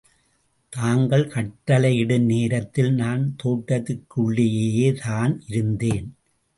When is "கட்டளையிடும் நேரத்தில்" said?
1.27-2.91